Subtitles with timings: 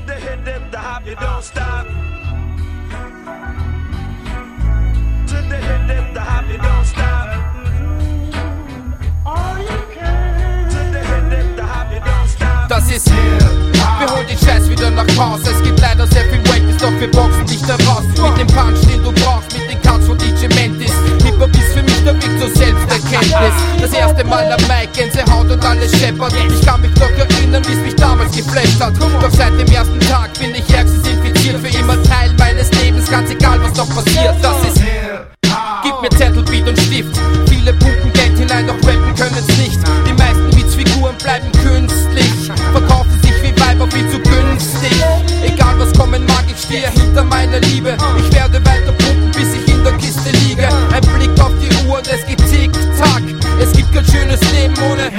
[0.00, 1.86] Hip, the hip, dip, the hop, you don't stop.
[5.26, 7.28] To the hip, dip, the hop, you don't stop.
[12.68, 13.10] Das ist
[14.00, 15.50] wir holen den Scheiß wieder nach Hause.
[15.50, 18.04] Es gibt leider sehr viel Wackness, doch wir boxen dich da raus.
[18.06, 20.92] Mit dem Punch, den du brauchst, mit den Cuts von DJ Mentis.
[21.22, 23.54] Hip-Hop ist für mich der Weg zur Selbsterkenntnis.
[23.78, 26.32] Das erste Mal am Mic, Gänsehaut und alles scheppert.
[33.70, 34.34] Was noch passiert.
[34.42, 34.82] Das ist
[35.82, 37.18] Gib mir Zettel, Beat und Stift.
[37.48, 39.78] Viele pumpen Geld hinein, doch rappen können's nicht.
[40.06, 42.50] Die meisten Witzfiguren bleiben künstlich.
[42.72, 44.92] Verkaufen sich wie Weiber viel zu günstig.
[45.42, 47.96] Egal was kommen mag, ich stehe hinter meiner Liebe.
[48.18, 50.68] Ich werde weiter pumpen, bis ich in der Kiste liege.
[50.92, 53.22] Ein Blick auf die Uhr und es geht tick-tack.
[53.60, 55.10] Es gibt kein schönes Leben ohne.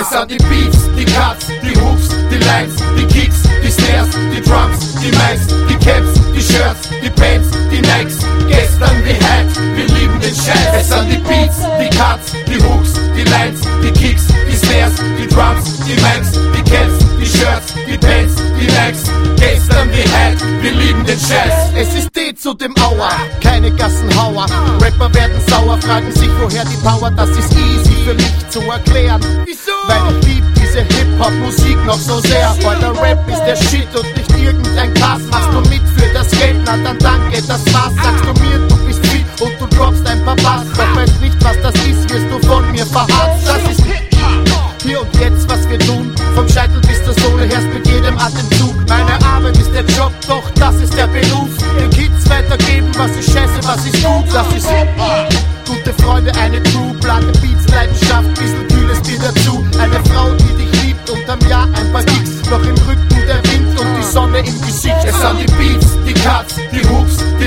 [0.00, 4.40] Es sind die Beats, die Cuts, die Hooks, die Lines, die Kicks, die Snares, die
[4.40, 7.48] Drums, die Mics, die Caps, die Shirts, die Pants,
[7.96, 8.18] Nikes.
[8.48, 10.80] Gestern wie heute, wir lieben den Scheiß.
[10.80, 15.26] Es sind die Beats, die Cuts, die Hooks, die Lines, die Kicks, die Snares, die
[15.28, 19.04] Drums, die Mics, die Caps, die Shirts, die Pants, die Nikes.
[19.36, 21.72] Gestern wie heute, wir lieben den Scheiß.
[21.76, 23.10] Es ist D zu dem Auer,
[23.42, 24.46] keine Gassenhauer.
[24.80, 29.20] Rapper werden sauer, fragen sich, woher die Power, das ist easy für mich zu erklären.
[29.44, 29.72] Wieso?
[29.86, 32.54] Weil ich lieb diese Hip-Hop-Musik noch so sehr.
[32.62, 35.20] Weil der Rap ist der Shit und nicht irgendein Kass.
[35.30, 37.13] Machst du mit für das Geld, na dann danke,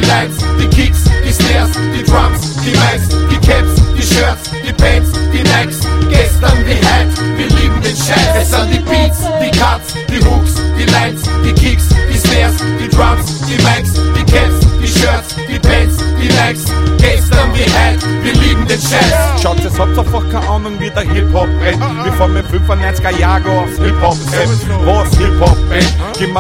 [0.08, 5.12] Hooks, die Kicks, die Snares, die Drums, die Mics, die Caps, die Shirts, die Pants,
[5.34, 5.80] die Nikes.
[6.10, 8.42] Gestern wie heute, wir lieben den Scheiß.
[8.42, 12.90] Es sind die Beats, die Cuts, die Hooks, die Lines, die Kicks, die Snares, die
[12.90, 16.66] Drums, die Mics, die Caps, die Shirts, die Pants, die Nikes.
[16.98, 19.42] Gestern wie heute, wir lieben den Scheiß.
[19.42, 21.84] Schaut, es habt einfach keine Ahnung, wie der Hip-Hop brennt.
[22.04, 24.50] Wir fahren mit 95er Jahrgang aufs Hip-Hop-Set.
[24.86, 25.94] Was Hip-Hop brennt?
[26.18, 26.40] Gib mir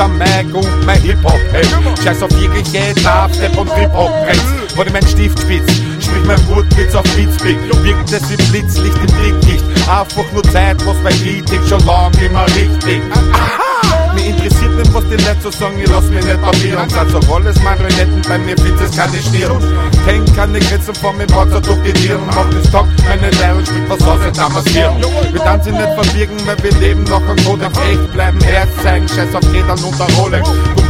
[0.00, 1.77] am Mic und mein Hip-Hop-Head.
[2.08, 2.94] Scheiß auf jegliche
[3.58, 4.76] und Hip-Hop-Trends.
[4.76, 5.70] Wurde mein Stift spitz,
[6.00, 7.58] sprich mein Wutwitz auf Beatspeak.
[7.84, 9.64] Wirkt es wie Blitzlicht im Blicklicht.
[9.86, 13.02] Einfach nur Zeit, was Lied ist schon lang immer richtig.
[14.14, 16.88] Mir interessiert nicht, was die Leute so sagen, ich lass mich nicht papieren.
[16.88, 19.62] Satz auf alles Marionetten, bei mir find's es keine Stirn.
[20.06, 22.22] Kenn keine Grenzen vor mir, Wasser durch die Nieren.
[22.26, 24.94] Mach das Tag, meine Leihung spielt was aus, jetzt damals Hirn.
[25.30, 27.78] Wir dann sie nicht verwirken, weil wir leben noch am Kodex.
[27.90, 30.48] Echt bleiben, Herz zeigen, scheiß auf Rädern und der Rolex.
[30.48, 30.87] Du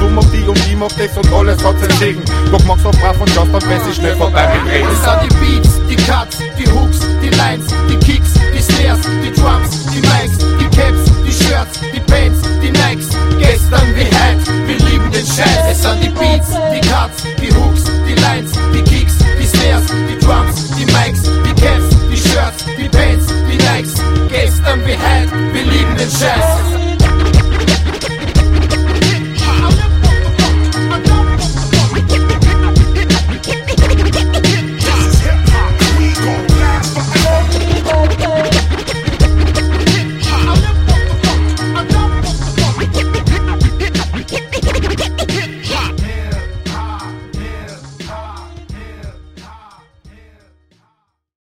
[0.99, 2.23] machst die und das alles hat seinen Segen.
[2.51, 4.89] Doch mach's so brav und schaust wenn sie schnell vorbei mit reden.
[4.93, 6.39] Es sind die Beats, die Cuts,